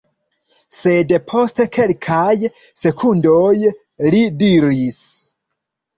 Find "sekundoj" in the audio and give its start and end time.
2.85-3.53